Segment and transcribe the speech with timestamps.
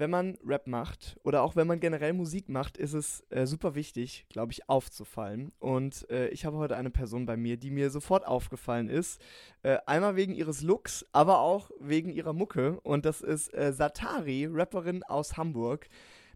[0.00, 3.74] wenn man Rap macht oder auch wenn man generell Musik macht, ist es äh, super
[3.74, 5.52] wichtig, glaube ich, aufzufallen.
[5.58, 9.20] Und äh, ich habe heute eine Person bei mir, die mir sofort aufgefallen ist.
[9.62, 12.80] Äh, einmal wegen ihres Looks, aber auch wegen ihrer Mucke.
[12.80, 15.86] Und das ist äh, Satari, Rapperin aus Hamburg.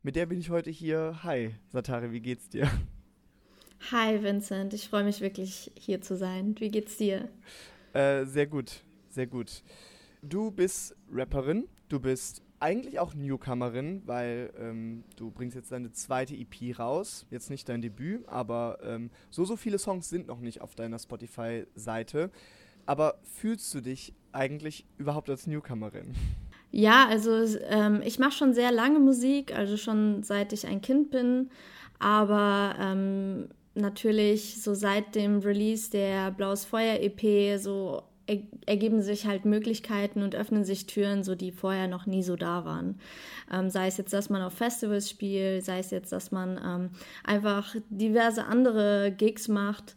[0.02, 1.20] Mit der bin ich heute hier.
[1.22, 2.70] Hi, Satari, wie geht's dir?
[3.90, 4.74] Hi, Vincent.
[4.74, 6.54] Ich freue mich wirklich, hier zu sein.
[6.58, 7.30] Wie geht's dir?
[7.94, 9.62] Äh, sehr gut, sehr gut.
[10.20, 16.34] Du bist Rapperin, du bist eigentlich auch Newcomerin, weil ähm, du bringst jetzt deine zweite
[16.34, 17.26] EP raus.
[17.30, 20.98] Jetzt nicht dein Debüt, aber ähm, so, so viele Songs sind noch nicht auf deiner
[20.98, 22.30] Spotify-Seite.
[22.86, 26.14] Aber fühlst du dich eigentlich überhaupt als Newcomerin?
[26.76, 27.30] Ja, also
[27.68, 31.50] ähm, ich mache schon sehr lange Musik, also schon seit ich ein Kind bin.
[32.00, 38.02] Aber ähm, natürlich so seit dem Release der Blaues Feuer EP so
[38.66, 42.64] ergeben sich halt Möglichkeiten und öffnen sich Türen, so die vorher noch nie so da
[42.64, 42.98] waren.
[43.52, 46.90] Ähm, sei es jetzt, dass man auf Festivals spielt, sei es jetzt, dass man ähm,
[47.24, 49.94] einfach diverse andere Gigs macht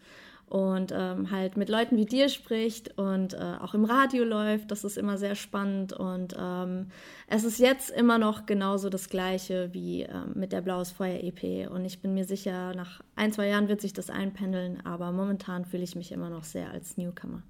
[0.49, 4.71] und ähm, halt mit Leuten wie dir spricht und äh, auch im Radio läuft.
[4.71, 6.87] Das ist immer sehr spannend und ähm,
[7.27, 11.69] es ist jetzt immer noch genauso das Gleiche wie ähm, mit der Blaues Feuer EP
[11.69, 15.65] und ich bin mir sicher, nach ein, zwei Jahren wird sich das einpendeln, aber momentan
[15.65, 17.43] fühle ich mich immer noch sehr als Newcomer.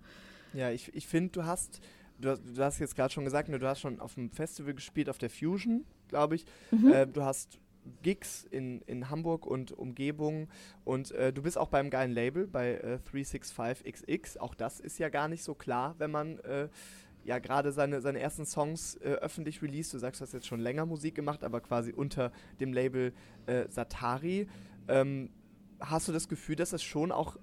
[0.53, 1.81] Ja, ich, ich finde, du hast,
[2.19, 5.09] du, du hast jetzt gerade schon gesagt, ne, du hast schon auf dem Festival gespielt,
[5.09, 6.45] auf der Fusion, glaube ich.
[6.71, 6.91] Mhm.
[6.91, 7.59] Äh, du hast
[8.01, 10.47] Gigs in, in Hamburg und Umgebung
[10.83, 14.39] und äh, du bist auch beim geilen Label bei äh, 365XX.
[14.39, 16.69] Auch das ist ja gar nicht so klar, wenn man äh,
[17.23, 19.93] ja gerade seine, seine ersten Songs äh, öffentlich released.
[19.93, 23.13] Du sagst, du hast jetzt schon länger Musik gemacht, aber quasi unter dem Label
[23.45, 24.47] äh, Satari.
[24.87, 25.29] Ähm,
[25.79, 27.37] hast du das Gefühl, dass es schon auch,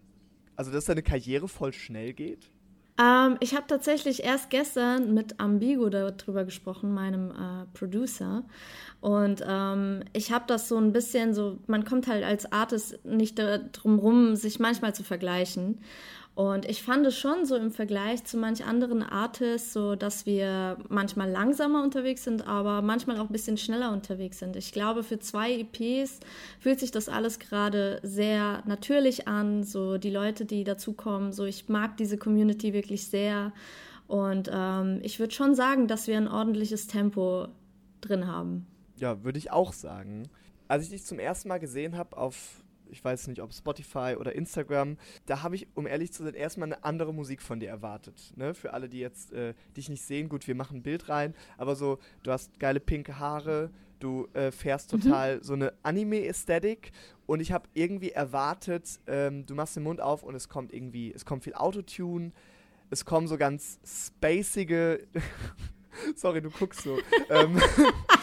[0.57, 2.51] also dass deine Karriere voll schnell geht?
[2.99, 8.45] Ähm, ich habe tatsächlich erst gestern mit Ambigo darüber gesprochen, meinem äh, Producer.
[9.01, 13.39] Und ähm, ich habe das so ein bisschen so, man kommt halt als Artist nicht
[13.73, 15.81] drum rum, sich manchmal zu vergleichen.
[16.35, 20.79] Und ich fand es schon so im Vergleich zu manch anderen Artists, so dass wir
[20.89, 24.57] manchmal langsamer unterwegs sind, aber manchmal auch ein bisschen schneller unterwegs sind.
[24.57, 26.19] Ich glaube, für zwei EPs
[26.59, 29.63] fühlt sich das alles gerade sehr natürlich an.
[29.63, 33.53] So die Leute, die dazukommen, so ich mag diese Community wirklich sehr.
[34.09, 37.47] Und ähm, ich würde schon sagen, dass wir ein ordentliches Tempo
[38.01, 38.67] drin haben.
[38.97, 40.29] Ja, würde ich auch sagen.
[40.67, 44.35] Als ich dich zum ersten Mal gesehen habe auf ich weiß nicht, ob Spotify oder
[44.35, 44.97] Instagram,
[45.27, 48.33] da habe ich, um ehrlich zu sein, erstmal eine andere Musik von dir erwartet.
[48.37, 48.55] Ne?
[48.55, 51.77] Für alle, die jetzt äh, dich nicht sehen, gut, wir machen ein Bild rein, aber
[51.77, 55.01] so, du hast geile pinke Haare, du äh, fährst mhm.
[55.01, 55.43] total mhm.
[55.43, 56.93] so eine Anime-Ästhetik
[57.27, 61.13] und ich habe irgendwie erwartet, ähm, du machst den Mund auf und es kommt irgendwie,
[61.13, 62.33] es kommt viel Autotune,
[62.91, 65.07] es kommen so ganz spacige
[66.17, 66.99] Sorry, du guckst so.
[67.31, 67.61] ähm,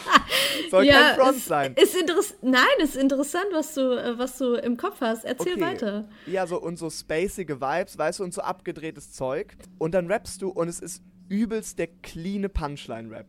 [0.70, 1.74] soll ja, kein Front es, sein.
[1.74, 1.96] Ist
[2.42, 5.24] Nein, es ist interessant, was du, äh, was du im Kopf hast.
[5.24, 5.62] Erzähl okay.
[5.62, 6.08] weiter.
[6.26, 9.56] Ja, so und so spacige Vibes, weißt du, und so abgedrehtes Zeug.
[9.78, 13.26] Und dann rappst du und es ist übelst der cleane Punchline-Rap.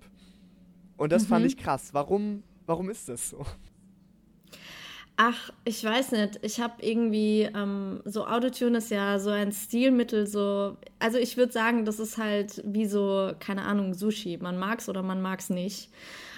[0.97, 1.27] Und das mhm.
[1.27, 1.89] fand ich krass.
[1.93, 3.45] Warum, warum ist das so?
[5.15, 6.39] Ach, ich weiß nicht.
[6.41, 11.51] Ich habe irgendwie, ähm, so Autotune ist ja so ein Stilmittel, so, also ich würde
[11.51, 14.37] sagen, das ist halt wie so, keine Ahnung, Sushi.
[14.41, 15.89] Man mag es oder man mag es nicht.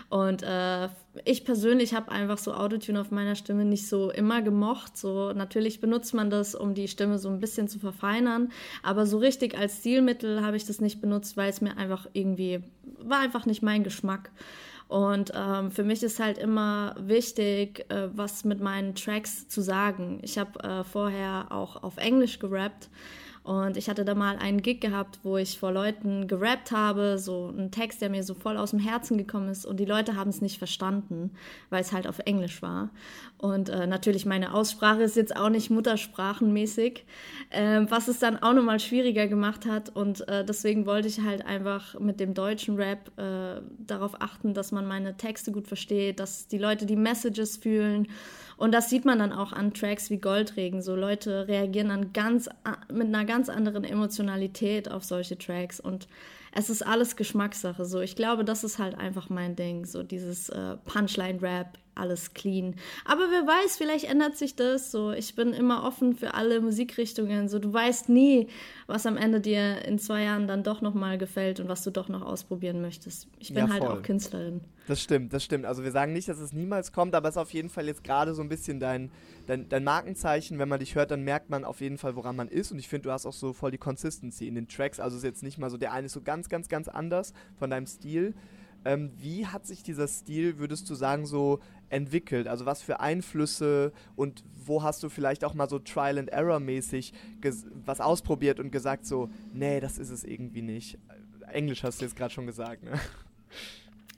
[0.10, 0.90] Und äh,
[1.24, 4.98] ich persönlich habe einfach so Autotune auf meiner Stimme nicht so immer gemocht.
[4.98, 8.52] So natürlich benutzt man das, um die Stimme so ein bisschen zu verfeinern,
[8.84, 12.62] aber so richtig als Stilmittel habe ich das nicht benutzt, weil es mir einfach irgendwie
[13.00, 14.32] war einfach nicht mein Geschmack.
[14.88, 20.20] Und ähm, für mich ist halt immer wichtig, äh, was mit meinen Tracks zu sagen.
[20.22, 22.90] Ich habe äh, vorher auch auf Englisch gerappt
[23.46, 27.54] und ich hatte da mal einen Gig gehabt, wo ich vor Leuten gerappt habe, so
[27.56, 30.32] ein Text, der mir so voll aus dem Herzen gekommen ist und die Leute haben
[30.32, 31.30] es nicht verstanden,
[31.70, 32.90] weil es halt auf Englisch war.
[33.38, 37.06] Und äh, natürlich meine Aussprache ist jetzt auch nicht muttersprachenmäßig,
[37.52, 39.96] äh, was es dann auch nochmal schwieriger gemacht hat.
[39.96, 44.72] Und äh, deswegen wollte ich halt einfach mit dem deutschen Rap äh, darauf achten, dass
[44.72, 48.08] man meine Texte gut versteht, dass die Leute die Messages fühlen
[48.58, 50.82] und das sieht man dann auch an Tracks wie Goldregen.
[50.82, 52.50] So Leute reagieren dann ganz
[52.92, 56.08] mit einer ganz anderen Emotionalität auf solche Tracks und
[56.58, 57.84] es ist alles Geschmackssache.
[57.84, 59.86] So, ich glaube, das ist halt einfach mein Ding.
[59.86, 62.76] So dieses äh, Punchline-Rap, alles clean.
[63.06, 64.92] Aber wer weiß, vielleicht ändert sich das.
[64.92, 67.50] So, ich bin immer offen für alle Musikrichtungen.
[67.50, 68.48] So, du weißt nie,
[68.88, 71.92] was am Ende dir in zwei Jahren dann doch noch mal gefällt und was du
[71.92, 73.28] doch noch ausprobieren möchtest.
[73.40, 74.62] Ich bin ja, halt auch Künstlerin.
[74.88, 75.66] Das stimmt, das stimmt.
[75.66, 78.04] Also wir sagen nicht, dass es niemals kommt, aber es ist auf jeden Fall jetzt
[78.04, 79.10] gerade so ein bisschen dein,
[79.48, 80.60] dein, dein Markenzeichen.
[80.60, 82.72] Wenn man dich hört, dann merkt man auf jeden Fall, woran man ist.
[82.72, 85.00] Und ich finde, du hast auch so voll die Consistency in den Tracks.
[85.00, 87.34] Also es ist jetzt nicht mal so, der eine ist so ganz, ganz, ganz anders
[87.58, 88.36] von deinem Stil.
[88.86, 91.60] Ähm, wie hat sich dieser Stil, würdest du sagen, so
[91.90, 92.48] entwickelt?
[92.48, 96.60] Also was für Einflüsse und wo hast du vielleicht auch mal so Trial and Error
[96.60, 97.14] mäßig
[97.86, 100.98] was ausprobiert und gesagt so, nee, das ist es irgendwie nicht.
[101.48, 103.00] Englisch hast du jetzt gerade schon gesagt, ne?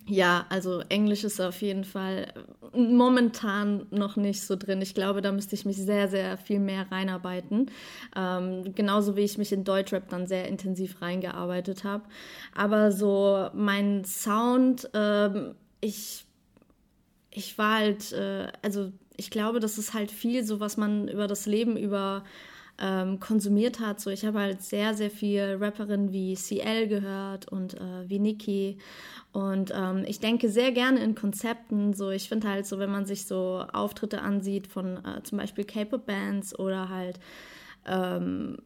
[0.10, 2.32] Ja, also Englisch ist auf jeden Fall
[2.74, 4.82] momentan noch nicht so drin.
[4.82, 7.70] Ich glaube, da müsste ich mich sehr, sehr viel mehr reinarbeiten.
[8.16, 12.06] Ähm, genauso wie ich mich in Deutschrap dann sehr intensiv reingearbeitet habe.
[12.56, 16.26] Aber so mein Sound, ähm, ich,
[17.32, 21.28] ich war halt, äh, also ich glaube, das ist halt viel so, was man über
[21.28, 22.24] das Leben über
[22.80, 24.00] ähm, konsumiert hat.
[24.00, 28.78] So, ich habe halt sehr, sehr viel Rapperinnen wie CL gehört und äh, wie Nicki.
[29.32, 31.94] Und ähm, ich denke sehr gerne in Konzepten.
[31.94, 35.64] So, ich finde halt so, wenn man sich so Auftritte ansieht von äh, zum Beispiel
[35.64, 37.20] K-Pop-Bands oder halt
[37.88, 38.58] ähm,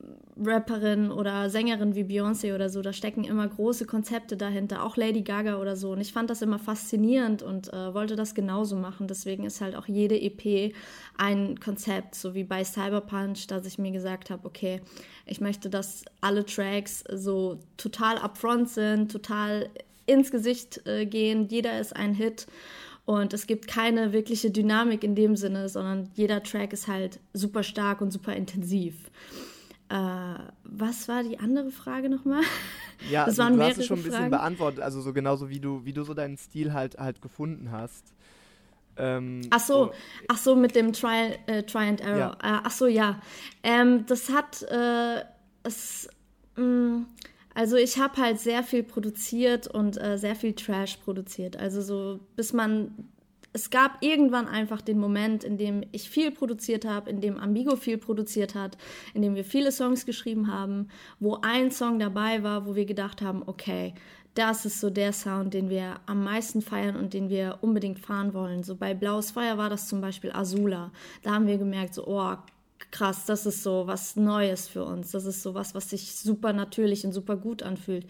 [0.44, 5.22] Rapperin oder Sängerin wie Beyoncé oder so, da stecken immer große Konzepte dahinter, auch Lady
[5.22, 5.92] Gaga oder so.
[5.92, 9.08] Und ich fand das immer faszinierend und äh, wollte das genauso machen.
[9.08, 10.74] Deswegen ist halt auch jede EP
[11.18, 14.82] ein Konzept, so wie bei Cyberpunch, dass ich mir gesagt habe, okay,
[15.26, 19.70] ich möchte, dass alle Tracks so total upfront sind, total
[20.06, 22.48] ins Gesicht äh, gehen, jeder ist ein Hit.
[23.06, 27.64] Und es gibt keine wirkliche Dynamik in dem Sinne, sondern jeder Track ist halt super
[27.64, 28.96] stark und super intensiv.
[29.90, 32.44] Äh, was war die andere Frage nochmal?
[33.10, 34.32] Ja, das waren du hast es schon ein bisschen Fragen.
[34.32, 38.14] beantwortet, also so genauso wie du, wie du so deinen Stil halt halt gefunden hast.
[38.96, 39.94] Ähm, ach so, oh,
[40.28, 42.38] ach so mit dem Try, äh, Try and Error.
[42.42, 42.58] Ja.
[42.58, 43.20] Äh, ach so, ja.
[43.64, 45.24] Ähm, das hat äh,
[45.64, 46.08] es.
[46.56, 47.06] Mh, mm,
[47.54, 51.58] also ich habe halt sehr viel produziert und äh, sehr viel Trash produziert.
[51.58, 53.10] Also so, bis man,
[53.54, 57.76] es gab irgendwann einfach den Moment, in dem ich viel produziert habe, in dem Amigo
[57.76, 58.78] viel produziert hat,
[59.14, 60.88] in dem wir viele Songs geschrieben haben,
[61.20, 63.94] wo ein Song dabei war, wo wir gedacht haben, okay,
[64.34, 68.34] das ist so der Sound, den wir am meisten feiern und den wir unbedingt fahren
[68.34, 68.64] wollen.
[68.64, 70.92] So bei Blaues Feuer war das zum Beispiel Azula.
[71.22, 72.38] Da haben wir gemerkt, so, oh,
[72.90, 75.12] krass, das ist so was Neues für uns.
[75.12, 78.06] Das ist so was, was sich super natürlich und super gut anfühlt.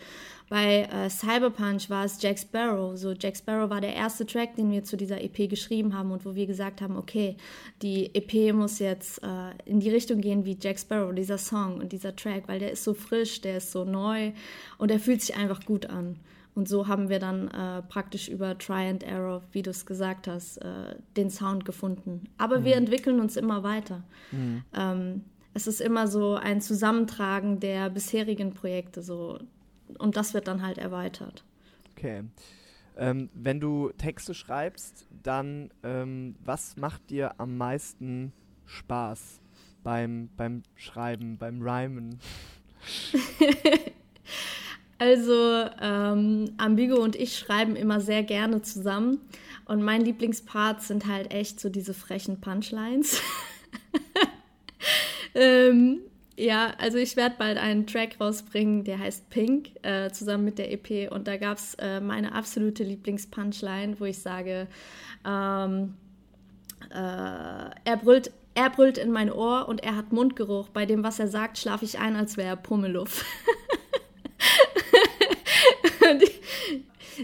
[0.49, 2.97] Bei äh, Cyberpunch war es Jack Sparrow.
[2.97, 6.25] So Jack Sparrow war der erste Track, den wir zu dieser EP geschrieben haben und
[6.25, 7.37] wo wir gesagt haben, okay,
[7.81, 11.91] die EP muss jetzt äh, in die Richtung gehen wie Jack Sparrow, dieser Song und
[11.91, 14.31] dieser Track, weil der ist so frisch, der ist so neu
[14.77, 16.19] und der fühlt sich einfach gut an.
[16.53, 20.27] Und so haben wir dann äh, praktisch über Try and Error, wie du es gesagt
[20.27, 22.25] hast, äh, den Sound gefunden.
[22.37, 22.65] Aber mhm.
[22.65, 24.03] wir entwickeln uns immer weiter.
[24.31, 24.63] Mhm.
[24.73, 29.39] Ähm, es ist immer so ein Zusammentragen der bisherigen Projekte so
[29.97, 31.43] und das wird dann halt erweitert.
[31.91, 32.23] Okay.
[32.97, 38.33] Ähm, wenn du Texte schreibst, dann ähm, was macht dir am meisten
[38.65, 39.41] Spaß
[39.83, 42.19] beim, beim Schreiben, beim Rhymen?
[45.01, 49.19] Also ähm, Ambigo und ich schreiben immer sehr gerne zusammen.
[49.65, 53.19] Und mein Lieblingspart sind halt echt so diese frechen Punchlines.
[55.33, 56.01] ähm,
[56.37, 60.71] ja, also ich werde bald einen Track rausbringen, der heißt Pink, äh, zusammen mit der
[60.71, 61.11] EP.
[61.11, 64.67] Und da gab es äh, meine absolute Lieblingspunchline, wo ich sage,
[65.25, 65.95] ähm,
[66.91, 70.69] äh, er brüllt er brüllt in mein Ohr und er hat Mundgeruch.
[70.69, 73.25] Bei dem, was er sagt, schlafe ich ein, als wäre er Pummeluff.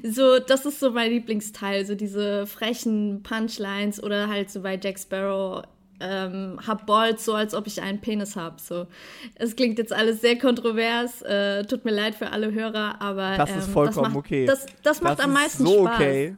[0.04, 5.00] so, das ist so mein Lieblingsteil, so diese frechen Punchlines oder halt so bei Jack
[5.00, 5.64] Sparrow
[6.00, 8.60] ähm, hab Balls so, als ob ich einen Penis hab.
[8.60, 8.88] So,
[9.36, 11.22] es klingt jetzt alles sehr kontrovers.
[11.24, 14.46] Äh, tut mir leid für alle Hörer, aber das ist vollkommen ähm, das macht, okay.
[14.46, 15.96] Das, das macht das am meisten so Spaß.
[15.96, 16.36] Okay.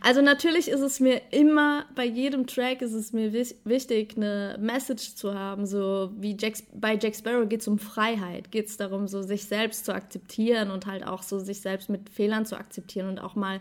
[0.00, 5.14] Also natürlich ist es mir immer, bei jedem Track ist es mir wichtig, eine Message
[5.14, 5.66] zu haben.
[5.66, 9.44] So wie Jack, bei Jack Sparrow geht es um Freiheit, geht es darum, so sich
[9.44, 13.34] selbst zu akzeptieren und halt auch so sich selbst mit Fehlern zu akzeptieren und auch
[13.34, 13.60] mal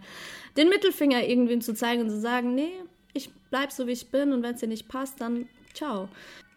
[0.57, 2.73] den Mittelfinger irgendwem zu zeigen und zu sagen, nee,
[3.13, 6.07] ich bleib so wie ich bin und wenn es dir nicht passt, dann ciao.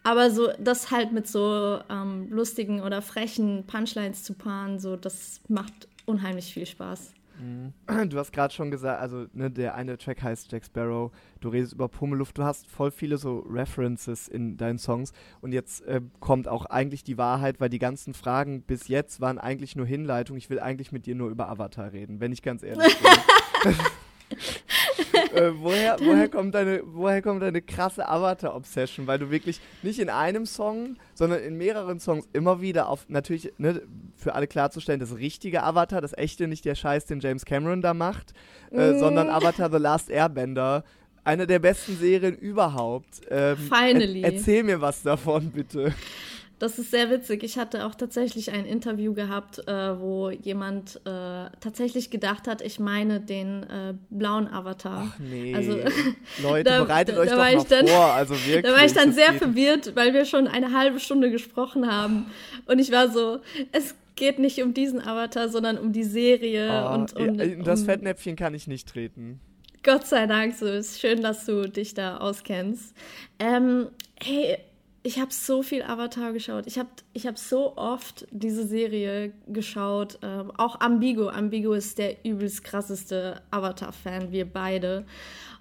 [0.03, 5.41] Aber so das halt mit so ähm, lustigen oder frechen Punchlines zu paaren, so das
[5.49, 7.13] macht unheimlich viel Spaß.
[8.09, 11.73] Du hast gerade schon gesagt, also ne, der eine Track heißt Jack Sparrow, du redest
[11.73, 16.49] über Pummeluft, du hast voll viele so References in deinen Songs und jetzt äh, kommt
[16.49, 20.37] auch eigentlich die Wahrheit, weil die ganzen Fragen bis jetzt waren eigentlich nur Hinleitung.
[20.37, 23.75] Ich will eigentlich mit dir nur über Avatar reden, wenn ich ganz ehrlich bin.
[25.35, 29.07] äh, woher, woher, kommt deine, woher kommt deine krasse Avatar-Obsession?
[29.07, 33.53] Weil du wirklich nicht in einem Song, sondern in mehreren Songs immer wieder auf, natürlich,
[33.59, 33.83] ne,
[34.17, 37.95] für alle klarzustellen, das richtige Avatar, das echte, nicht der Scheiß, den James Cameron da
[37.95, 38.33] macht,
[38.73, 38.99] äh, mm.
[38.99, 40.85] sondern Avatar The Last Airbender.
[41.23, 43.21] Eine der besten Serien überhaupt.
[43.31, 44.23] Ähm, Finally.
[44.23, 45.95] Er, erzähl mir was davon, bitte.
[46.61, 47.43] Das ist sehr witzig.
[47.43, 52.79] Ich hatte auch tatsächlich ein Interview gehabt, äh, wo jemand äh, tatsächlich gedacht hat, ich
[52.79, 55.11] meine den äh, blauen Avatar.
[55.11, 55.55] Ach nee.
[55.55, 55.79] Also,
[56.43, 58.13] Leute, da, bereitet da, euch da doch mal dann, vor.
[58.13, 61.91] Also wirklich, da war ich dann sehr verwirrt, weil wir schon eine halbe Stunde gesprochen
[61.91, 62.27] haben.
[62.67, 63.39] Und ich war so,
[63.73, 66.69] es geht nicht um diesen Avatar, sondern um die Serie.
[66.71, 69.41] Oh, und, und in das Fettnäpfchen kann ich nicht treten.
[69.83, 72.95] Gott sei Dank, so ist schön, dass du dich da auskennst.
[73.39, 73.87] Ähm,
[74.23, 74.59] hey,
[75.03, 76.67] ich habe so viel Avatar geschaut.
[76.67, 80.19] Ich habe ich hab so oft diese Serie geschaut.
[80.23, 81.29] Ähm, auch Ambigo.
[81.29, 85.07] Ambigo ist der übelst krasseste Avatar-Fan, wir beide.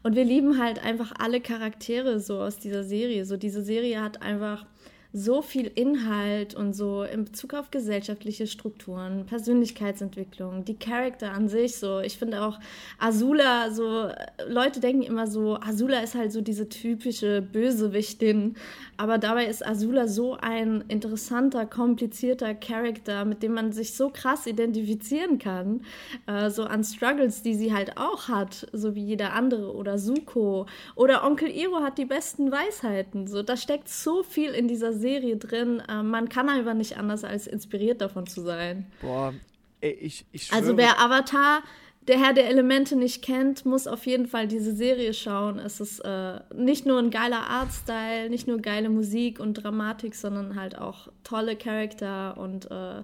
[0.03, 3.25] Und wir lieben halt einfach alle Charaktere so aus dieser Serie.
[3.25, 4.65] So diese Serie hat einfach
[5.11, 11.77] so viel Inhalt und so in Bezug auf gesellschaftliche Strukturen, Persönlichkeitsentwicklung, die Charakter an sich
[11.77, 11.99] so.
[11.99, 12.59] Ich finde auch
[12.99, 14.09] Azula so,
[14.47, 18.55] Leute denken immer so, Azula ist halt so diese typische Bösewichtin,
[18.97, 24.45] aber dabei ist Azula so ein interessanter, komplizierter Charakter, mit dem man sich so krass
[24.45, 25.81] identifizieren kann,
[26.27, 30.67] äh, so an Struggles, die sie halt auch hat, so wie jeder andere oder Suko
[30.95, 33.41] oder Onkel Iro hat die besten Weisheiten, so.
[33.41, 35.81] Da steckt so viel in dieser Serie drin.
[35.87, 38.87] Äh, man kann einfach nicht anders, als inspiriert davon zu sein.
[39.01, 39.33] Boah,
[39.81, 41.63] ey, ich, ich Also wer Avatar,
[42.07, 45.59] der Herr der Elemente nicht kennt, muss auf jeden Fall diese Serie schauen.
[45.59, 50.59] Es ist äh, nicht nur ein geiler Artstyle, nicht nur geile Musik und Dramatik, sondern
[50.59, 53.03] halt auch tolle Charakter und äh,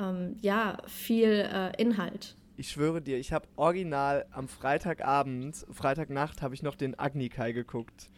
[0.00, 6.54] ähm, ja, viel äh, Inhalt ich schwöre dir, ich habe original am Freitagabend, Freitagnacht habe
[6.54, 8.08] ich noch den Agni Kai geguckt.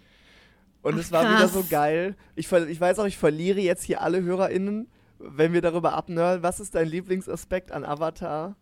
[0.84, 1.34] Und es war krass.
[1.34, 2.14] wieder so geil.
[2.36, 4.86] Ich, ich weiß auch, ich verliere jetzt hier alle HörerInnen,
[5.18, 6.42] wenn wir darüber abnörden.
[6.42, 8.54] Was ist dein Lieblingsaspekt an Avatar?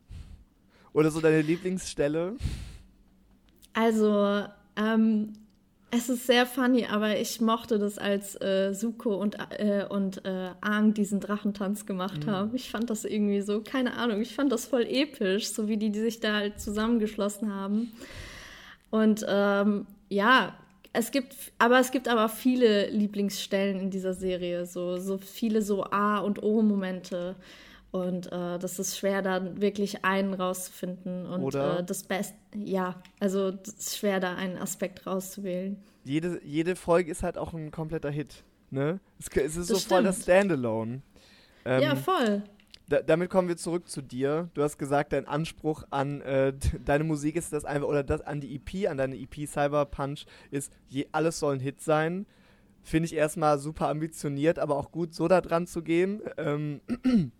[0.93, 2.37] Oder so deine Lieblingsstelle?
[3.73, 4.45] Also,
[4.77, 5.33] ähm,
[5.91, 10.51] es ist sehr funny, aber ich mochte das, als äh, Suko und, äh, und äh,
[10.61, 12.31] Aang diesen Drachentanz gemacht mhm.
[12.31, 12.55] haben.
[12.55, 15.91] Ich fand das irgendwie so, keine Ahnung, ich fand das voll episch, so wie die,
[15.91, 17.93] die sich da halt zusammengeschlossen haben.
[18.91, 20.55] Und ähm, ja,
[20.93, 25.85] es gibt, aber es gibt aber viele Lieblingsstellen in dieser Serie, so, so viele so
[25.85, 27.37] A- und O-Momente.
[27.91, 31.27] Und äh, das ist schwer, da wirklich einen rauszufinden.
[31.27, 35.77] Und Oder äh, das Beste, ja, also es ist schwer, da einen Aspekt rauszuwählen.
[36.05, 38.45] Jede, jede Folge ist halt auch ein kompletter Hit.
[38.71, 38.99] Ne?
[39.19, 39.89] Es, es ist das so stimmt.
[39.89, 41.03] voll das Standalone.
[41.65, 42.43] Ähm, ja, voll
[42.93, 44.51] da, damit kommen wir zurück zu dir.
[44.53, 46.53] Du hast gesagt, dein Anspruch an äh,
[46.85, 50.73] deine Musik ist das einfach, oder das an die EP, an deine EP Cyberpunch ist,
[50.89, 52.27] je, alles soll ein Hit sein.
[52.83, 56.21] Finde ich erstmal super ambitioniert, aber auch gut, so da dran zu gehen.
[56.37, 56.83] Ähm,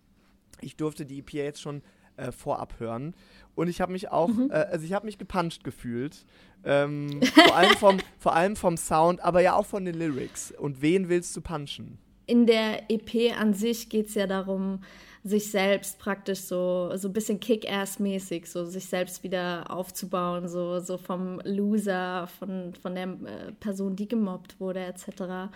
[0.61, 1.83] ich durfte die EP jetzt schon
[2.17, 3.13] äh, vorab hören.
[3.53, 4.49] Und ich habe mich auch, mhm.
[4.49, 6.25] äh, also ich habe mich gepuncht gefühlt.
[6.63, 10.51] Ähm, vor, allem vom, vor allem vom Sound, aber ja auch von den Lyrics.
[10.51, 11.99] Und wen willst du punchen?
[12.25, 14.79] In der EP an sich geht es ja darum,
[15.23, 20.97] sich selbst praktisch so, so ein bisschen Kick-Ass-mäßig, so sich selbst wieder aufzubauen, so, so
[20.97, 25.49] vom Loser, von, von der äh, Person, die gemobbt wurde, etc.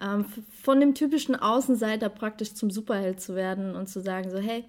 [0.00, 0.24] Ähm,
[0.62, 4.64] von dem typischen Außenseiter praktisch zum Superheld zu werden und zu sagen, so, hey,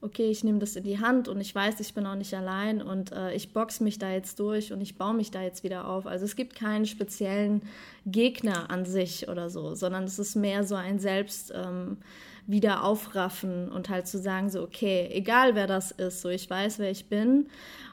[0.00, 2.80] okay, ich nehme das in die Hand und ich weiß, ich bin auch nicht allein
[2.80, 5.86] und äh, ich box mich da jetzt durch und ich baue mich da jetzt wieder
[5.86, 6.06] auf.
[6.06, 7.60] Also es gibt keinen speziellen
[8.06, 11.52] Gegner an sich oder so, sondern es ist mehr so ein Selbst.
[11.54, 11.98] Ähm,
[12.46, 16.78] wieder aufraffen und halt zu sagen, so, okay, egal wer das ist, so, ich weiß,
[16.78, 17.48] wer ich bin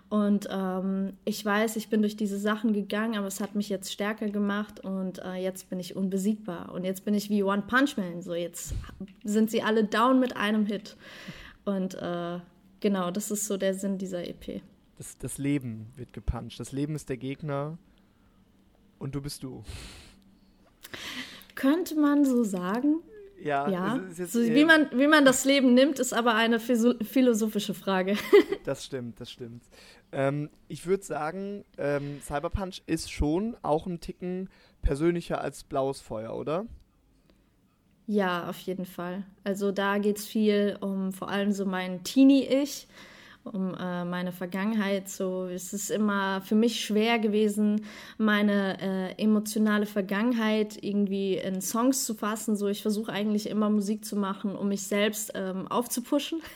[0.09, 3.91] und ähm, ich weiß, ich bin durch diese Sachen gegangen, aber es hat mich jetzt
[3.91, 7.97] stärker gemacht und äh, jetzt bin ich unbesiegbar und jetzt bin ich wie One Punch
[7.97, 8.73] Man, so, jetzt
[9.23, 10.95] sind sie alle down mit einem Hit
[11.65, 12.39] und äh,
[12.79, 14.61] genau, das ist so der Sinn dieser EP.
[14.97, 17.77] Das, das Leben wird gepuncht, das Leben ist der Gegner
[18.97, 19.63] und du bist du.
[21.55, 23.01] Könnte man so sagen.
[23.41, 23.99] Ja, ja.
[24.15, 28.15] Jetzt, so, wie, man, wie man das Leben nimmt, ist aber eine philosophische Frage.
[28.63, 29.63] das stimmt, das stimmt.
[30.11, 34.49] Ähm, ich würde sagen, ähm, Cyberpunch ist schon auch ein Ticken
[34.81, 36.65] persönlicher als Blaues Feuer, oder?
[38.07, 39.25] Ja, auf jeden Fall.
[39.43, 42.87] Also da geht es viel um vor allem so mein Teenie-Ich
[43.47, 45.09] um äh, meine Vergangenheit.
[45.09, 47.85] So, es ist immer für mich schwer gewesen,
[48.17, 52.55] meine äh, emotionale Vergangenheit irgendwie in Songs zu fassen.
[52.55, 56.41] So, ich versuche eigentlich immer Musik zu machen, um mich selbst ähm, aufzupuschen.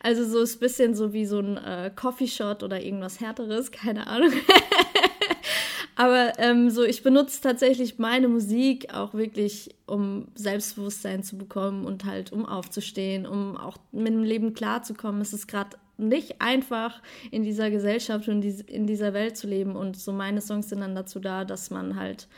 [0.00, 4.06] Also so ist ein bisschen so wie so ein äh, Coffee-Shot oder irgendwas härteres, keine
[4.06, 4.30] Ahnung.
[5.98, 12.04] Aber ähm, so, ich benutze tatsächlich meine Musik auch wirklich, um Selbstbewusstsein zu bekommen und
[12.04, 15.20] halt um aufzustehen, um auch mit dem Leben klarzukommen.
[15.20, 19.76] Es ist gerade nicht einfach in dieser Gesellschaft und in dieser Welt zu leben.
[19.76, 22.28] Und so meine Songs sind dann dazu da, dass man halt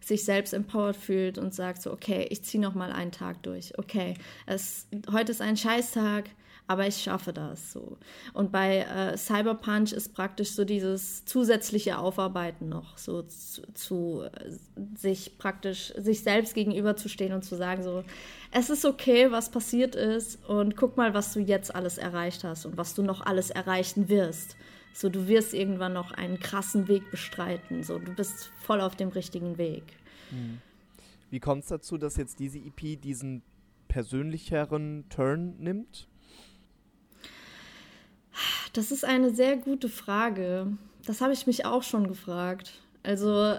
[0.00, 3.78] sich selbst empowered fühlt und sagt so, okay, ich ziehe noch mal einen Tag durch.
[3.78, 4.14] Okay,
[4.46, 6.30] es, heute ist ein Scheißtag,
[6.70, 7.98] aber ich schaffe das so.
[8.32, 14.52] Und bei äh, Cyberpunch ist praktisch so dieses zusätzliche Aufarbeiten noch, so zu, zu äh,
[14.96, 18.04] sich praktisch sich selbst gegenüberzustehen und zu sagen so,
[18.52, 22.66] es ist okay, was passiert ist und guck mal, was du jetzt alles erreicht hast
[22.66, 24.54] und was du noch alles erreichen wirst.
[24.94, 27.82] So, du wirst irgendwann noch einen krassen Weg bestreiten.
[27.82, 29.82] So, du bist voll auf dem richtigen Weg.
[30.30, 30.60] Hm.
[31.30, 33.42] Wie kommt es dazu, dass jetzt diese EP diesen
[33.88, 36.06] persönlicheren Turn nimmt?
[38.72, 40.66] Das ist eine sehr gute Frage.
[41.06, 42.72] Das habe ich mich auch schon gefragt.
[43.02, 43.54] Also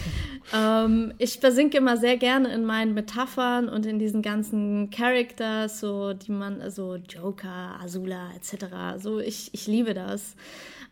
[0.54, 6.12] ähm, ich versinke immer sehr gerne in meinen Metaphern und in diesen ganzen Characters, so
[6.12, 9.00] die man, also Joker, Azula etc.
[9.00, 10.34] So ich, ich liebe das.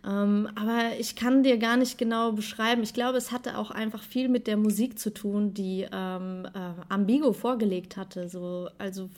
[0.08, 2.82] Ähm, aber ich kann dir gar nicht genau beschreiben.
[2.82, 6.58] Ich glaube, es hatte auch einfach viel mit der Musik zu tun, die ähm, äh,
[6.88, 8.28] Ambigo vorgelegt hatte.
[8.28, 9.10] So, also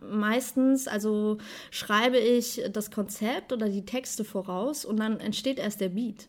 [0.00, 1.38] meistens, also
[1.70, 6.28] schreibe ich das Konzept oder die Texte voraus und dann entsteht erst der Beat.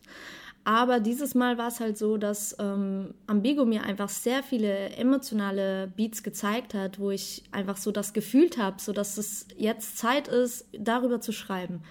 [0.64, 5.90] Aber dieses Mal war es halt so, dass ähm, Ambigo mir einfach sehr viele emotionale
[5.96, 10.28] Beats gezeigt hat, wo ich einfach so das gefühlt habe, so dass es jetzt Zeit
[10.28, 11.82] ist, darüber zu schreiben.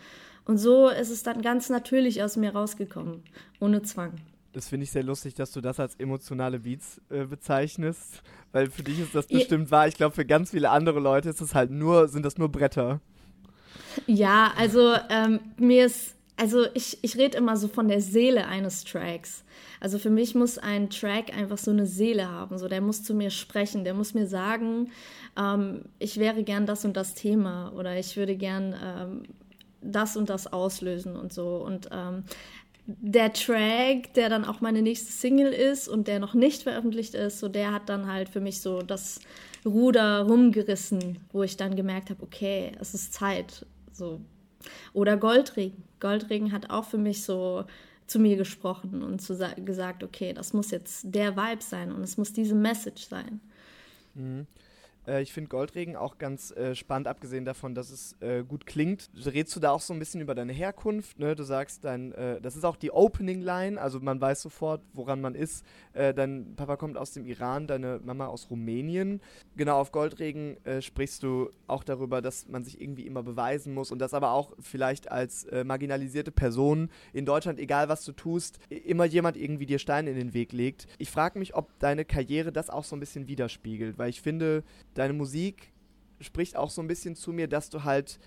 [0.47, 3.21] Und so ist es dann ganz natürlich aus mir rausgekommen,
[3.59, 4.13] ohne Zwang.
[4.53, 8.23] Das finde ich sehr lustig, dass du das als emotionale Beats äh, bezeichnest,
[8.53, 9.71] weil für dich ist das bestimmt ja.
[9.71, 9.87] wahr.
[9.89, 13.01] Ich glaube, für ganz viele andere Leute ist das halt nur, sind das nur Bretter.
[14.07, 18.85] Ja, also ähm, mir ist, also ich, ich rede immer so von der Seele eines
[18.85, 19.43] Tracks.
[19.81, 23.13] Also für mich muss ein Track einfach so eine Seele haben, so der muss zu
[23.13, 24.91] mir sprechen, der muss mir sagen,
[25.37, 29.23] ähm, ich wäre gern das und das Thema oder ich würde gern ähm,
[29.91, 31.57] das und das auslösen und so.
[31.57, 32.23] Und ähm,
[32.87, 37.39] der Track, der dann auch meine nächste Single ist und der noch nicht veröffentlicht ist,
[37.39, 39.19] so der hat dann halt für mich so das
[39.65, 43.65] Ruder rumgerissen, wo ich dann gemerkt habe, okay, es ist Zeit.
[43.91, 44.21] So.
[44.93, 45.83] Oder Goldregen.
[45.99, 47.65] Goldregen hat auch für mich so
[48.05, 52.15] zu mir gesprochen und zu gesagt, okay, das muss jetzt der Vibe sein und es
[52.15, 53.41] muss diese Message sein.
[54.15, 54.47] Mhm.
[55.07, 59.09] Äh, ich finde Goldregen auch ganz äh, spannend, abgesehen davon, dass es äh, gut klingt.
[59.15, 61.17] Redest du da auch so ein bisschen über deine Herkunft?
[61.19, 61.35] Ne?
[61.35, 65.21] Du sagst dein, äh, das ist auch die Opening Line, also man weiß sofort, woran
[65.21, 65.65] man ist.
[65.93, 69.21] Äh, dein Papa kommt aus dem Iran, deine Mama aus Rumänien.
[69.55, 73.91] Genau, auf Goldregen äh, sprichst du auch darüber, dass man sich irgendwie immer beweisen muss
[73.91, 79.05] und dass aber auch vielleicht als marginalisierte Person in Deutschland, egal was du tust, immer
[79.05, 80.87] jemand irgendwie dir Steine in den Weg legt.
[80.97, 84.63] Ich frage mich, ob deine Karriere das auch so ein bisschen widerspiegelt, weil ich finde,
[84.97, 85.71] deine Musik
[86.19, 88.19] spricht auch so ein bisschen zu mir, dass du halt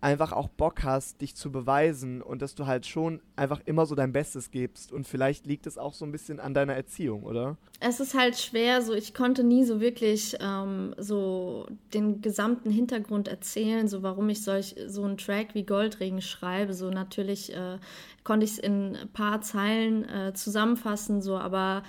[0.00, 3.94] einfach auch Bock hast, dich zu beweisen und dass du halt schon einfach immer so
[3.94, 4.92] dein Bestes gibst.
[4.92, 7.56] Und vielleicht liegt es auch so ein bisschen an deiner Erziehung, oder?
[7.80, 13.26] Es ist halt schwer, so ich konnte nie so wirklich ähm, so den gesamten Hintergrund
[13.26, 16.74] erzählen, so warum ich solch so einen Track wie Goldregen schreibe.
[16.74, 17.78] So natürlich äh,
[18.22, 21.82] konnte ich es in ein paar Zeilen äh, zusammenfassen, so aber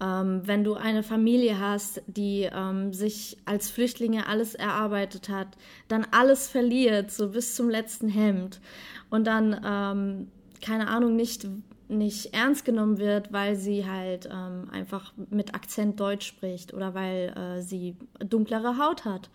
[0.00, 5.48] ähm, wenn du eine Familie hast, die ähm, sich als Flüchtlinge alles erarbeitet hat,
[5.88, 8.60] dann alles verliert, so bis zum letzten Hemd.
[9.08, 10.28] Und dann, ähm,
[10.62, 11.46] keine Ahnung, nicht,
[11.88, 17.34] nicht ernst genommen wird, weil sie halt ähm, einfach mit Akzent Deutsch spricht oder weil
[17.36, 19.30] äh, sie dunklere Haut hat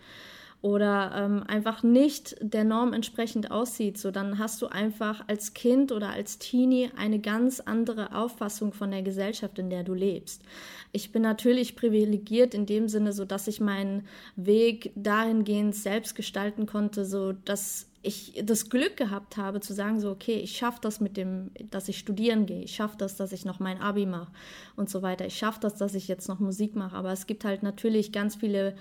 [0.61, 5.91] oder ähm, einfach nicht der Norm entsprechend aussieht, so dann hast du einfach als Kind
[5.91, 10.43] oder als Teenie eine ganz andere Auffassung von der Gesellschaft, in der du lebst.
[10.91, 16.67] Ich bin natürlich privilegiert in dem Sinne, so dass ich meinen Weg dahingehend selbst gestalten
[16.67, 20.99] konnte, so dass ich das Glück gehabt habe zu sagen, so, okay, ich schaffe das
[20.99, 24.31] mit dem, dass ich studieren gehe, ich schaffe das, dass ich noch mein Abi mache
[24.75, 27.45] und so weiter, ich schaffe das, dass ich jetzt noch Musik mache, aber es gibt
[27.45, 28.75] halt natürlich ganz viele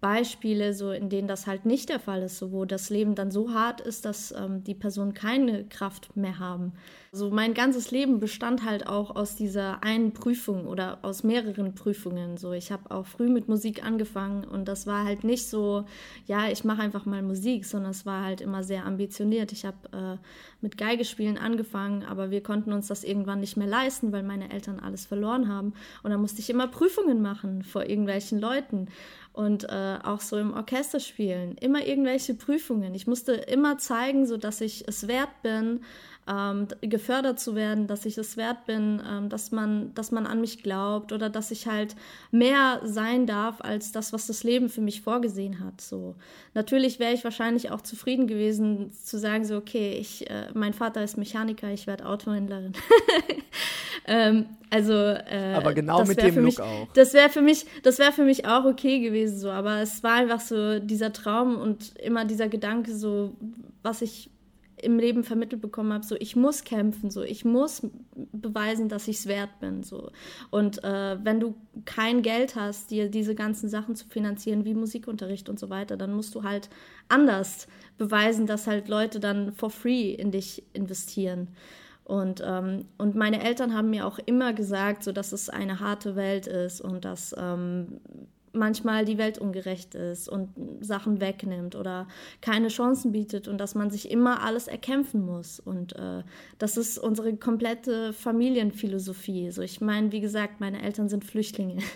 [0.00, 3.30] Beispiele, so in denen das halt nicht der Fall ist, so wo das Leben dann
[3.30, 6.72] so hart ist, dass ähm, die Personen keine Kraft mehr haben.
[7.12, 12.36] So mein ganzes Leben bestand halt auch aus dieser einen Prüfung oder aus mehreren Prüfungen.
[12.36, 15.86] So ich habe auch früh mit Musik angefangen und das war halt nicht so,
[16.26, 19.50] ja ich mache einfach mal Musik, sondern es war halt immer sehr ambitioniert.
[19.50, 20.24] Ich habe äh,
[20.60, 24.78] mit Geigespielen angefangen, aber wir konnten uns das irgendwann nicht mehr leisten, weil meine Eltern
[24.78, 25.72] alles verloren haben
[26.04, 28.86] und dann musste ich immer Prüfungen machen vor irgendwelchen Leuten
[29.32, 32.94] und äh, auch so im Orchester spielen, immer irgendwelche Prüfungen.
[32.94, 35.80] Ich musste immer zeigen, so dass ich es wert bin,
[36.30, 40.40] ähm, gefördert zu werden, dass ich es wert bin, ähm, dass man, dass man an
[40.40, 41.96] mich glaubt oder dass ich halt
[42.30, 45.80] mehr sein darf als das, was das Leben für mich vorgesehen hat.
[45.80, 46.14] So
[46.54, 51.02] natürlich wäre ich wahrscheinlich auch zufrieden gewesen zu sagen so okay, ich, äh, mein Vater
[51.02, 52.72] ist Mechaniker, ich werde Autohändlerin.
[54.06, 56.88] ähm, Also, äh, aber genau mit dem mich, Look auch.
[56.94, 59.50] Das wäre für mich, das wäre für mich auch okay gewesen, so.
[59.50, 63.34] Aber es war einfach so dieser Traum und immer dieser Gedanke, so
[63.82, 64.30] was ich
[64.82, 67.82] im Leben vermittelt bekommen habe, so ich muss kämpfen, so ich muss
[68.32, 70.10] beweisen, dass ich es wert bin, so
[70.50, 75.48] und äh, wenn du kein Geld hast, dir diese ganzen Sachen zu finanzieren, wie Musikunterricht
[75.48, 76.68] und so weiter, dann musst du halt
[77.08, 77.66] anders
[77.98, 81.48] beweisen, dass halt Leute dann for free in dich investieren.
[82.10, 86.16] Und, ähm, und meine Eltern haben mir auch immer gesagt, so dass es eine harte
[86.16, 88.00] Welt ist und dass ähm,
[88.52, 92.08] manchmal die Welt ungerecht ist und Sachen wegnimmt oder
[92.40, 95.60] keine Chancen bietet und dass man sich immer alles erkämpfen muss.
[95.60, 96.22] Und äh,
[96.58, 99.46] das ist unsere komplette Familienphilosophie.
[99.46, 101.78] Also ich meine, wie gesagt, meine Eltern sind Flüchtlinge.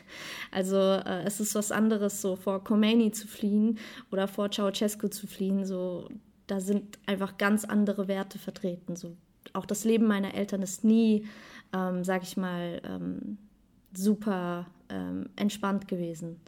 [0.50, 3.78] Also äh, es ist was anderes, so vor Khomeini zu fliehen
[4.12, 5.64] oder vor Ceausescu zu fliehen.
[5.64, 6.08] So,
[6.46, 8.94] da sind einfach ganz andere Werte vertreten.
[8.94, 9.16] So,
[9.52, 11.26] auch das Leben meiner Eltern ist nie,
[11.72, 13.38] ähm, sag ich mal, ähm,
[13.92, 16.40] super ähm, entspannt gewesen.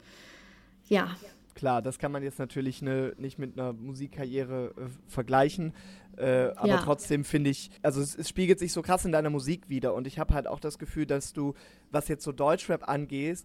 [0.88, 1.16] Ja.
[1.54, 5.72] Klar, das kann man jetzt natürlich ne, nicht mit einer Musikkarriere äh, vergleichen.
[6.16, 6.82] Äh, aber ja.
[6.82, 9.94] trotzdem finde ich, also es, es, spiegelt sich so krass in deiner Musik wieder.
[9.94, 11.54] Und ich habe halt auch das Gefühl, dass du,
[11.90, 13.44] was jetzt so Deutschrap angeht,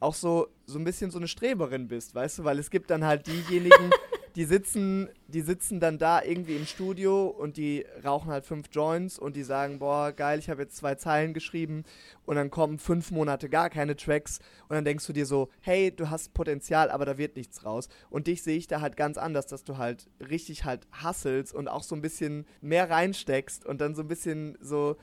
[0.00, 2.44] auch so, so ein bisschen so eine Streberin bist, weißt du?
[2.44, 3.90] Weil es gibt dann halt diejenigen,
[4.36, 9.18] die sitzen, die sitzen dann da irgendwie im Studio und die rauchen halt fünf Joints
[9.18, 11.84] und die sagen, boah, geil, ich habe jetzt zwei Zeilen geschrieben
[12.24, 15.94] und dann kommen fünf Monate gar keine Tracks und dann denkst du dir so, hey,
[15.94, 17.88] du hast Potenzial, aber da wird nichts raus.
[18.10, 21.68] Und dich sehe ich da halt ganz anders, dass du halt richtig halt hasselst und
[21.68, 24.96] auch so ein bisschen mehr reinsteckst und dann so ein bisschen so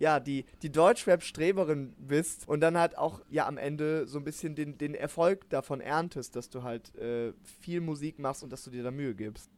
[0.00, 4.54] ja, die, die Deutschrap-Streberin bist und dann halt auch ja am Ende so ein bisschen
[4.56, 8.70] den, den Erfolg davon erntest, dass du halt äh, viel Musik machst und dass du
[8.70, 9.50] dir da Mühe gibst.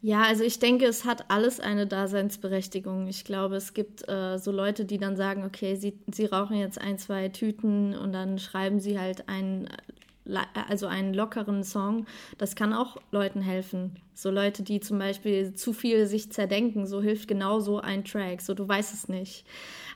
[0.00, 3.06] Ja, also ich denke, es hat alles eine Daseinsberechtigung.
[3.06, 6.80] Ich glaube, es gibt äh, so Leute, die dann sagen, okay, sie, sie rauchen jetzt
[6.80, 9.68] ein, zwei Tüten und dann schreiben sie halt einen
[10.68, 12.06] also einen lockeren Song,
[12.38, 13.96] das kann auch Leuten helfen.
[14.14, 18.40] So Leute, die zum Beispiel zu viel sich zerdenken, so hilft genau so ein Track.
[18.40, 19.44] So, du weißt es nicht.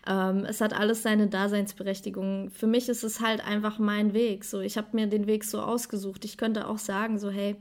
[0.07, 2.51] Ähm, es hat alles seine Daseinsberechtigung.
[2.51, 4.45] Für mich ist es halt einfach mein Weg.
[4.45, 6.25] So, ich habe mir den Weg so ausgesucht.
[6.25, 7.57] Ich könnte auch sagen, so, hey,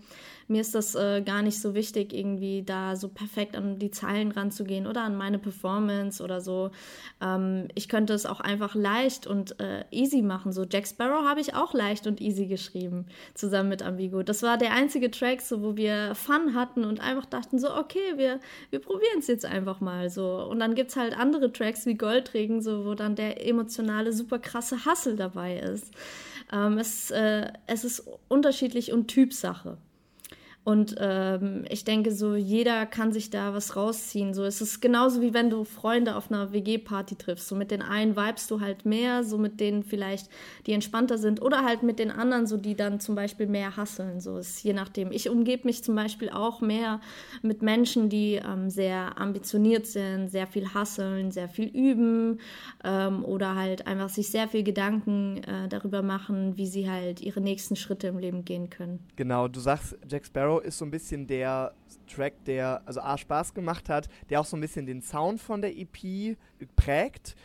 [0.47, 4.31] mir ist das äh, gar nicht so wichtig, irgendwie da so perfekt an die Zeilen
[4.31, 6.71] ranzugehen oder an meine Performance oder so.
[7.21, 10.51] Ähm, ich könnte es auch einfach leicht und äh, easy machen.
[10.51, 14.21] So Jack Sparrow habe ich auch leicht und easy geschrieben, zusammen mit Ambigo.
[14.21, 18.13] Das war der einzige Track, so, wo wir Fun hatten und einfach dachten so, okay,
[18.17, 20.43] wir, wir probieren es jetzt einfach mal so.
[20.43, 24.37] Und dann gibt es halt andere Tracks wie Goldregen, so, wo dann der emotionale, super
[24.37, 25.91] krasse Hassel dabei ist.
[26.51, 29.77] Ähm, es, äh, es ist unterschiedlich und Typsache.
[30.65, 34.33] Und ähm, ich denke, so jeder kann sich da was rausziehen.
[34.33, 37.47] So es ist genauso wie wenn du Freunde auf einer WG-Party triffst.
[37.47, 40.27] So mit den einen vibest du halt mehr, so mit denen vielleicht,
[40.65, 44.19] die entspannter sind, oder halt mit den anderen, so die dann zum Beispiel mehr hasseln.
[44.19, 45.11] So ist je nachdem.
[45.11, 46.99] Ich umgebe mich zum Beispiel auch mehr
[47.43, 52.39] mit Menschen, die ähm, sehr ambitioniert sind, sehr viel hasseln, sehr viel üben
[52.83, 57.39] ähm, oder halt einfach sich sehr viel Gedanken äh, darüber machen, wie sie halt ihre
[57.39, 58.99] nächsten Schritte im Leben gehen können.
[59.15, 61.73] Genau, du sagst Jack Sparrow ist so ein bisschen der
[62.07, 65.61] Track, der also A Spaß gemacht hat, der auch so ein bisschen den Sound von
[65.61, 66.37] der EP
[66.75, 67.35] prägt.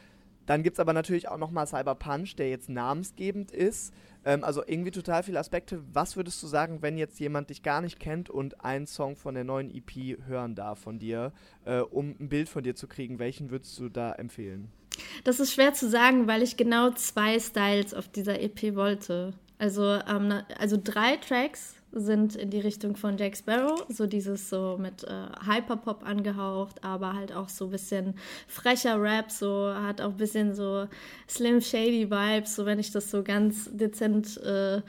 [0.47, 3.95] Dann gibt es aber natürlich auch nochmal Cyber Punch, der jetzt namensgebend ist.
[4.25, 5.81] Ähm, also irgendwie total viele Aspekte.
[5.93, 9.35] Was würdest du sagen, wenn jetzt jemand dich gar nicht kennt und einen Song von
[9.35, 11.33] der neuen EP hören darf von dir,
[11.65, 13.19] äh, um ein Bild von dir zu kriegen?
[13.19, 14.73] Welchen würdest du da empfehlen?
[15.25, 19.35] Das ist schwer zu sagen, weil ich genau zwei Styles auf dieser EP wollte.
[19.59, 24.77] Also, ähm, also drei Tracks sind in die Richtung von Jack Sparrow, so dieses so
[24.79, 28.15] mit äh, Hyperpop angehaucht, aber halt auch so ein bisschen
[28.47, 30.87] frecher Rap, so hat auch ein bisschen so
[31.29, 34.83] Slim Shady Vibes, so wenn ich das so ganz dezent äh, äh,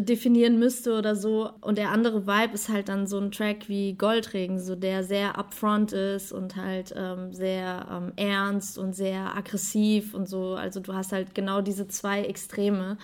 [0.00, 1.50] definieren müsste oder so.
[1.60, 5.38] Und der andere Vibe ist halt dann so ein Track wie Goldregen, so der sehr
[5.38, 10.54] upfront ist und halt ähm, sehr ähm, ernst und sehr aggressiv und so.
[10.54, 12.98] Also du hast halt genau diese zwei Extreme.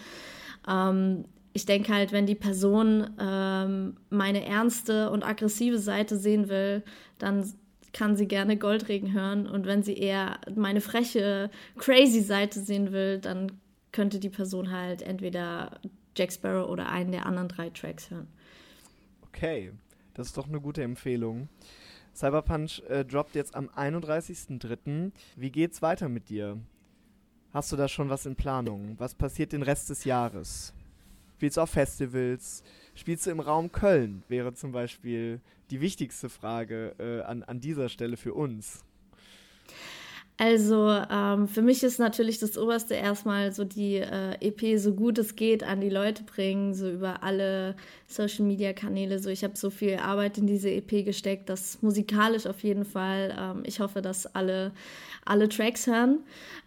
[0.68, 6.84] Ähm, ich denke halt, wenn die Person ähm, meine ernste und aggressive Seite sehen will,
[7.18, 7.52] dann
[7.92, 9.46] kann sie gerne Goldregen hören.
[9.46, 13.52] Und wenn sie eher meine freche, crazy Seite sehen will, dann
[13.92, 15.80] könnte die Person halt entweder
[16.16, 18.28] Jack Sparrow oder einen der anderen drei Tracks hören.
[19.28, 19.72] Okay,
[20.14, 21.48] das ist doch eine gute Empfehlung.
[22.14, 25.12] Cyberpunch äh, droppt jetzt am 31.03.
[25.36, 26.58] Wie geht's weiter mit dir?
[27.52, 28.94] Hast du da schon was in Planung?
[28.98, 30.72] Was passiert den Rest des Jahres?
[31.40, 32.62] Spielst du auf Festivals?
[32.94, 34.22] Spielst du im Raum Köln?
[34.28, 38.84] Wäre zum Beispiel die wichtigste Frage äh, an, an dieser Stelle für uns.
[40.36, 45.16] Also ähm, für mich ist natürlich das Oberste erstmal so die äh, EP so gut
[45.16, 47.74] es geht an die Leute bringen, so über alle
[48.12, 49.18] Social-Media-Kanäle.
[49.18, 53.36] So ich habe so viel Arbeit in diese EP gesteckt, das musikalisch auf jeden Fall.
[53.38, 54.72] Ähm, ich hoffe, dass alle
[55.24, 56.20] alle Tracks hören.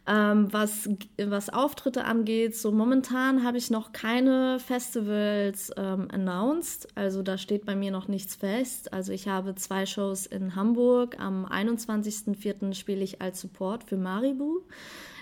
[0.06, 6.88] Ähm, was, was Auftritte angeht, so momentan habe ich noch keine Festivals ähm, announced.
[6.96, 8.92] Also da steht bei mir noch nichts fest.
[8.92, 11.20] Also ich habe zwei Shows in Hamburg.
[11.20, 12.74] Am 21.04.
[12.74, 14.62] spiele ich als Support für Maribu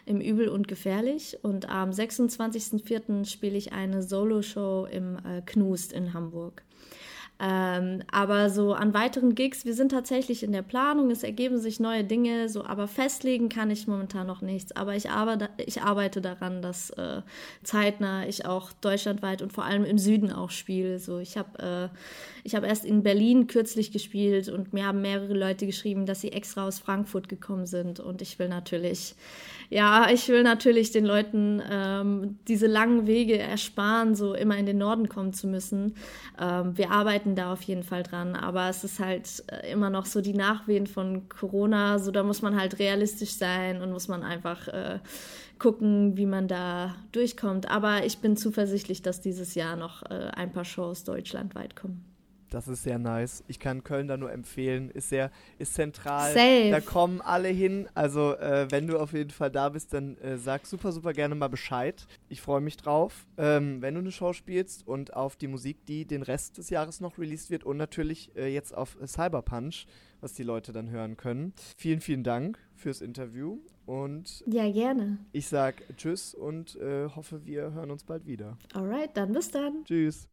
[0.06, 1.38] im Übel und Gefährlich.
[1.42, 3.26] Und am 26.04.
[3.26, 6.64] spiele ich eine Solo-Show im äh, Knust in Hamburg.
[7.44, 11.80] Ähm, aber so an weiteren Gigs, wir sind tatsächlich in der Planung, es ergeben sich
[11.80, 14.76] neue Dinge, so, aber festlegen kann ich momentan noch nichts.
[14.76, 17.24] Aber ich arbeite, ich arbeite daran, dass äh,
[17.64, 21.00] zeitnah ich auch deutschlandweit und vor allem im Süden auch spiele.
[21.00, 21.90] So, ich habe
[22.46, 26.34] äh, hab erst in Berlin kürzlich gespielt und mir haben mehrere Leute geschrieben, dass sie
[26.34, 28.00] extra aus Frankfurt gekommen sind.
[28.00, 29.16] Und ich will natürlich
[29.72, 34.78] ja, ich will natürlich den Leuten ähm, diese langen Wege ersparen, so immer in den
[34.78, 35.96] Norden kommen zu müssen.
[36.38, 40.06] Ähm, wir arbeiten da auf jeden Fall dran, aber es ist halt äh, immer noch
[40.06, 44.24] so die Nachwehen von Corona, so da muss man halt realistisch sein und muss man
[44.24, 45.00] einfach äh,
[45.58, 47.72] gucken, wie man da durchkommt.
[47.72, 52.11] Aber ich bin zuversichtlich, dass dieses Jahr noch äh, ein paar Shows deutschlandweit kommen.
[52.52, 53.44] Das ist sehr nice.
[53.48, 54.92] Ich kann Köln da nur empfehlen.
[54.92, 56.34] Ist sehr, ist zentral.
[56.34, 56.70] Safe.
[56.70, 57.88] Da kommen alle hin.
[57.94, 61.34] Also, äh, wenn du auf jeden Fall da bist, dann äh, sag super, super gerne
[61.34, 62.06] mal Bescheid.
[62.28, 66.06] Ich freue mich drauf, ähm, wenn du eine Show spielst und auf die Musik, die
[66.06, 69.88] den Rest des Jahres noch released wird und natürlich äh, jetzt auf Cyberpunch,
[70.20, 71.54] was die Leute dann hören können.
[71.78, 75.20] Vielen, vielen Dank fürs Interview und ja, gerne.
[75.32, 78.58] Ich sag Tschüss und äh, hoffe, wir hören uns bald wieder.
[78.74, 79.86] Alright, dann bis dann.
[79.86, 80.28] Tschüss.